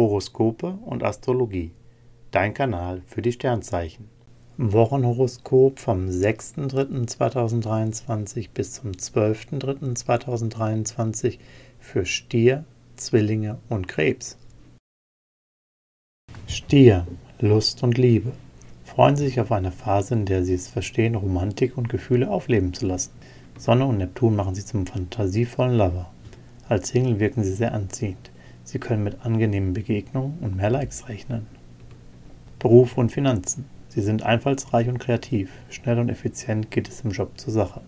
Horoskope 0.00 0.78
und 0.86 1.04
Astrologie. 1.04 1.72
Dein 2.30 2.54
Kanal 2.54 3.02
für 3.06 3.20
die 3.20 3.32
Sternzeichen. 3.32 4.08
Wochenhoroskop 4.56 5.78
vom 5.78 6.06
6.3.2023 6.06 8.48
bis 8.54 8.72
zum 8.72 8.92
12.3.2023 8.92 11.36
für 11.78 12.06
Stier, 12.06 12.64
Zwillinge 12.96 13.58
und 13.68 13.88
Krebs. 13.88 14.38
Stier, 16.46 17.06
Lust 17.38 17.82
und 17.82 17.98
Liebe. 17.98 18.32
Freuen 18.84 19.16
Sie 19.16 19.26
sich 19.26 19.38
auf 19.38 19.52
eine 19.52 19.70
Phase, 19.70 20.14
in 20.14 20.24
der 20.24 20.44
Sie 20.44 20.54
es 20.54 20.68
verstehen, 20.68 21.14
Romantik 21.14 21.76
und 21.76 21.90
Gefühle 21.90 22.30
aufleben 22.30 22.72
zu 22.72 22.86
lassen. 22.86 23.12
Sonne 23.58 23.84
und 23.84 23.98
Neptun 23.98 24.34
machen 24.34 24.54
Sie 24.54 24.64
zum 24.64 24.86
fantasievollen 24.86 25.76
Lover. 25.76 26.10
Als 26.70 26.88
Single 26.88 27.20
wirken 27.20 27.44
Sie 27.44 27.52
sehr 27.52 27.74
anziehend. 27.74 28.30
Sie 28.70 28.78
können 28.78 29.02
mit 29.02 29.26
angenehmen 29.26 29.72
Begegnungen 29.72 30.38
und 30.40 30.54
mehr 30.54 30.70
Likes 30.70 31.08
rechnen. 31.08 31.48
Beruf 32.60 32.96
und 32.96 33.10
Finanzen. 33.10 33.64
Sie 33.88 34.00
sind 34.00 34.22
einfallsreich 34.22 34.88
und 34.88 35.00
kreativ. 35.00 35.50
Schnell 35.70 35.98
und 35.98 36.08
effizient 36.08 36.70
geht 36.70 36.88
es 36.88 37.00
im 37.00 37.10
Job 37.10 37.32
zur 37.36 37.52
Sache. 37.52 37.80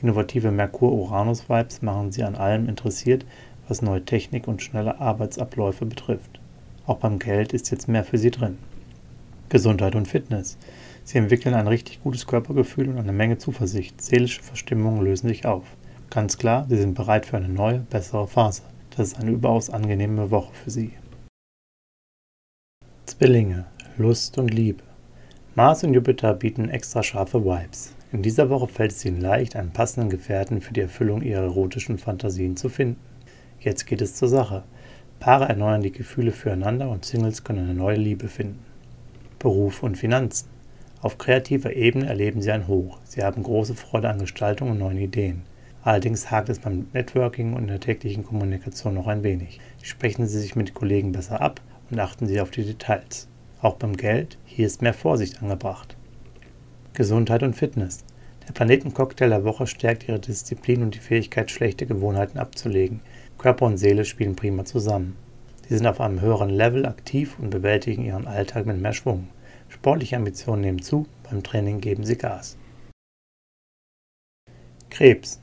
Innovative 0.00 0.50
Merkur-Uranus-Vibes 0.50 1.82
machen 1.82 2.12
Sie 2.12 2.22
an 2.22 2.34
allem 2.34 2.66
interessiert, 2.66 3.26
was 3.68 3.82
neue 3.82 4.06
Technik 4.06 4.48
und 4.48 4.62
schnelle 4.62 5.02
Arbeitsabläufe 5.02 5.84
betrifft. 5.84 6.40
Auch 6.86 6.96
beim 6.96 7.18
Geld 7.18 7.52
ist 7.52 7.70
jetzt 7.70 7.86
mehr 7.86 8.02
für 8.02 8.16
Sie 8.16 8.30
drin. 8.30 8.56
Gesundheit 9.50 9.94
und 9.94 10.08
Fitness. 10.08 10.56
Sie 11.04 11.18
entwickeln 11.18 11.54
ein 11.54 11.68
richtig 11.68 12.02
gutes 12.02 12.26
Körpergefühl 12.26 12.88
und 12.88 12.96
eine 12.96 13.12
Menge 13.12 13.36
Zuversicht. 13.36 14.00
Seelische 14.00 14.42
Verstimmungen 14.42 15.04
lösen 15.04 15.28
sich 15.28 15.44
auf. 15.44 15.64
Ganz 16.08 16.38
klar, 16.38 16.64
Sie 16.70 16.78
sind 16.78 16.94
bereit 16.94 17.26
für 17.26 17.36
eine 17.36 17.50
neue, 17.50 17.80
bessere 17.80 18.26
Phase. 18.26 18.62
Das 18.96 19.08
ist 19.08 19.20
eine 19.20 19.30
überaus 19.30 19.70
angenehme 19.70 20.30
Woche 20.30 20.52
für 20.52 20.70
Sie. 20.70 20.92
Zwillinge, 23.06 23.64
Lust 23.96 24.36
und 24.36 24.52
Liebe. 24.52 24.82
Mars 25.54 25.82
und 25.82 25.94
Jupiter 25.94 26.34
bieten 26.34 26.68
extra 26.68 27.02
scharfe 27.02 27.44
Vibes. 27.44 27.94
In 28.12 28.22
dieser 28.22 28.50
Woche 28.50 28.68
fällt 28.68 28.92
es 28.92 29.04
Ihnen 29.04 29.20
leicht, 29.20 29.56
einen 29.56 29.72
passenden 29.72 30.10
Gefährten 30.10 30.60
für 30.60 30.74
die 30.74 30.82
Erfüllung 30.82 31.22
Ihrer 31.22 31.44
erotischen 31.44 31.96
Fantasien 31.96 32.56
zu 32.56 32.68
finden. 32.68 33.00
Jetzt 33.60 33.86
geht 33.86 34.02
es 34.02 34.14
zur 34.14 34.28
Sache. 34.28 34.64
Paare 35.20 35.48
erneuern 35.48 35.82
die 35.82 35.92
Gefühle 35.92 36.32
füreinander 36.32 36.90
und 36.90 37.06
Singles 37.06 37.44
können 37.44 37.60
eine 37.60 37.74
neue 37.74 37.96
Liebe 37.96 38.28
finden. 38.28 38.58
Beruf 39.38 39.82
und 39.82 39.96
Finanzen. 39.96 40.48
Auf 41.00 41.16
kreativer 41.16 41.72
Ebene 41.74 42.06
erleben 42.06 42.42
Sie 42.42 42.52
ein 42.52 42.68
Hoch. 42.68 42.98
Sie 43.04 43.22
haben 43.22 43.42
große 43.42 43.74
Freude 43.74 44.10
an 44.10 44.18
Gestaltung 44.18 44.70
und 44.70 44.78
neuen 44.78 44.98
Ideen. 44.98 45.42
Allerdings 45.84 46.30
hakt 46.30 46.48
es 46.48 46.60
beim 46.60 46.86
Networking 46.92 47.54
und 47.54 47.66
der 47.66 47.80
täglichen 47.80 48.24
Kommunikation 48.24 48.94
noch 48.94 49.08
ein 49.08 49.24
wenig. 49.24 49.60
Sprechen 49.82 50.26
Sie 50.28 50.38
sich 50.38 50.54
mit 50.54 50.74
Kollegen 50.74 51.10
besser 51.10 51.40
ab 51.40 51.60
und 51.90 51.98
achten 51.98 52.26
Sie 52.26 52.40
auf 52.40 52.50
die 52.52 52.64
Details. 52.64 53.28
Auch 53.60 53.74
beim 53.74 53.96
Geld, 53.96 54.38
hier 54.44 54.66
ist 54.66 54.82
mehr 54.82 54.94
Vorsicht 54.94 55.42
angebracht. 55.42 55.96
Gesundheit 56.94 57.42
und 57.42 57.54
Fitness. 57.54 58.04
Der 58.46 58.52
Planetencocktail 58.52 59.28
der 59.28 59.44
Woche 59.44 59.66
stärkt 59.66 60.08
Ihre 60.08 60.20
Disziplin 60.20 60.82
und 60.82 60.94
die 60.94 61.00
Fähigkeit, 61.00 61.50
schlechte 61.50 61.86
Gewohnheiten 61.86 62.38
abzulegen. 62.38 63.00
Körper 63.38 63.66
und 63.66 63.78
Seele 63.78 64.04
spielen 64.04 64.36
prima 64.36 64.64
zusammen. 64.64 65.16
Sie 65.68 65.76
sind 65.76 65.86
auf 65.86 66.00
einem 66.00 66.20
höheren 66.20 66.50
Level 66.50 66.86
aktiv 66.86 67.38
und 67.40 67.50
bewältigen 67.50 68.04
Ihren 68.04 68.26
Alltag 68.26 68.66
mit 68.66 68.80
mehr 68.80 68.92
Schwung. 68.92 69.28
Sportliche 69.68 70.16
Ambitionen 70.16 70.62
nehmen 70.62 70.82
zu, 70.82 71.06
beim 71.28 71.42
Training 71.42 71.80
geben 71.80 72.04
Sie 72.04 72.16
Gas. 72.16 72.56
Krebs. 74.90 75.40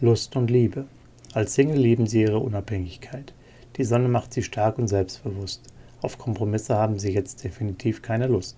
Lust 0.00 0.34
und 0.34 0.50
Liebe. 0.50 0.86
Als 1.34 1.54
Single 1.54 1.78
lieben 1.78 2.06
sie 2.08 2.22
ihre 2.22 2.40
Unabhängigkeit. 2.40 3.32
Die 3.76 3.84
Sonne 3.84 4.08
macht 4.08 4.32
sie 4.32 4.42
stark 4.42 4.76
und 4.78 4.88
selbstbewusst. 4.88 5.62
Auf 6.02 6.18
Kompromisse 6.18 6.74
haben 6.74 6.98
sie 6.98 7.12
jetzt 7.12 7.44
definitiv 7.44 8.02
keine 8.02 8.26
Lust. 8.26 8.56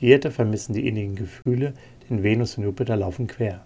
Die 0.00 0.08
Erde 0.08 0.32
vermissen 0.32 0.72
die 0.74 0.88
innigen 0.88 1.14
Gefühle, 1.14 1.72
denn 2.10 2.24
Venus 2.24 2.58
und 2.58 2.64
Jupiter 2.64 2.96
laufen 2.96 3.28
quer. 3.28 3.64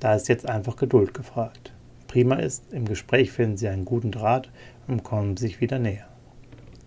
Da 0.00 0.16
ist 0.16 0.28
jetzt 0.28 0.48
einfach 0.48 0.74
Geduld 0.74 1.14
gefragt. 1.14 1.72
Prima 2.08 2.34
ist, 2.34 2.72
im 2.72 2.86
Gespräch 2.86 3.30
finden 3.30 3.56
sie 3.56 3.68
einen 3.68 3.84
guten 3.84 4.10
Draht 4.10 4.50
und 4.88 5.04
kommen 5.04 5.36
sich 5.36 5.60
wieder 5.60 5.78
näher. 5.78 6.08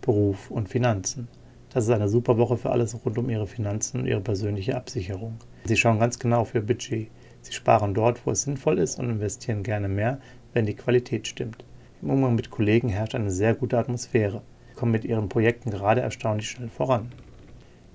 Beruf 0.01 0.51
und 0.51 0.68
Finanzen. 0.68 1.30
Das 1.69 1.85
ist 1.85 1.91
eine 1.91 2.09
super 2.09 2.38
Woche 2.38 2.57
für 2.57 2.72
alles 2.72 3.06
rund 3.06 3.18
um 3.18 3.30
ihre 3.30 3.47
Finanzen 3.47 4.01
und 4.01 4.06
ihre 4.06 4.22
persönliche 4.22 4.75
Absicherung. 4.75 5.38
Sie 5.63 5.78
schauen 5.78 6.00
ganz 6.00 6.19
genau 6.19 6.41
auf 6.41 6.53
ihr 6.53 6.62
Budget. 6.62 7.07
Sie 7.45 7.53
sparen 7.53 7.94
dort, 7.94 8.25
wo 8.25 8.31
es 8.31 8.41
sinnvoll 8.41 8.79
ist 8.79 8.97
und 8.97 9.07
investieren 9.07 9.61
gerne 9.61 9.88
mehr, 9.88 10.19
wenn 10.53 10.66
die 10.66 10.73
Qualität 10.73 11.28
stimmt. 11.28 11.63
Im 12.01 12.09
Umgang 12.09 12.33
mit 12.33 12.50
Kollegen 12.50 12.89
herrscht 12.89 13.13
eine 13.13 13.29
sehr 13.29 13.53
gute 13.53 13.78
Atmosphäre. 13.78 14.41
Sie 14.67 14.75
kommen 14.75 14.91
mit 14.91 15.06
ihren 15.06 15.29
Projekten 15.29 15.69
gerade 15.69 16.01
erstaunlich 16.01 16.50
schnell 16.50 16.69
voran. 16.69 17.11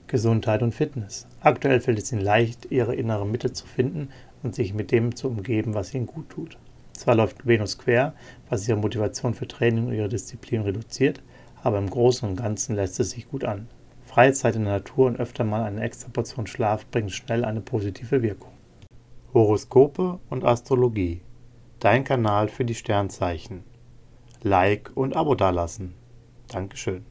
Gesundheit 0.06 0.62
und 0.62 0.72
Fitness. 0.72 1.26
Aktuell 1.40 1.80
fällt 1.80 1.98
es 1.98 2.12
ihnen 2.12 2.20
leicht, 2.20 2.70
ihre 2.70 2.94
innere 2.94 3.26
Mitte 3.26 3.52
zu 3.52 3.66
finden 3.66 4.10
und 4.44 4.54
sich 4.54 4.72
mit 4.72 4.92
dem 4.92 5.16
zu 5.16 5.26
umgeben, 5.26 5.74
was 5.74 5.94
ihnen 5.94 6.06
gut 6.06 6.30
tut. 6.30 6.56
Zwar 6.92 7.16
läuft 7.16 7.44
Venus 7.44 7.76
quer, 7.76 8.14
was 8.48 8.68
ihre 8.68 8.78
Motivation 8.78 9.34
für 9.34 9.48
Training 9.48 9.88
und 9.88 9.94
ihre 9.94 10.08
Disziplin 10.08 10.62
reduziert, 10.62 11.22
aber 11.64 11.78
im 11.78 11.90
Großen 11.90 12.28
und 12.28 12.36
Ganzen 12.36 12.76
lässt 12.76 13.00
es 13.00 13.10
sich 13.10 13.28
gut 13.28 13.42
an. 13.42 13.66
Freie 14.04 14.32
Zeit 14.32 14.54
in 14.54 14.62
der 14.62 14.74
Natur 14.74 15.06
und 15.06 15.18
öfter 15.18 15.42
mal 15.42 15.64
eine 15.64 15.82
extra 15.82 16.08
Portion 16.08 16.46
Schlaf 16.46 16.86
bringt 16.86 17.10
schnell 17.10 17.44
eine 17.44 17.60
positive 17.60 18.22
Wirkung. 18.22 18.52
Horoskope 19.32 20.18
und 20.28 20.44
Astrologie. 20.44 21.22
Dein 21.78 22.02
Kanal 22.02 22.48
für 22.48 22.64
die 22.64 22.74
Sternzeichen. 22.74 23.62
Like 24.42 24.90
und 24.94 25.16
Abo 25.16 25.36
dalassen. 25.36 25.94
Dankeschön. 26.48 27.06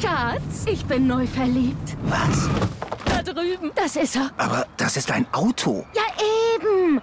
Schatz, 0.00 0.66
ich 0.66 0.84
bin 0.86 1.06
neu 1.06 1.26
verliebt. 1.26 1.96
Was? 2.02 2.48
Da 3.04 3.22
drüben. 3.22 3.70
Das 3.76 3.94
ist 3.94 4.16
er. 4.16 4.30
Aber 4.36 4.66
das 4.76 4.96
ist 4.96 5.10
ein 5.12 5.26
Auto. 5.32 5.84
Ja, 5.94 6.02
eben. 6.56 6.77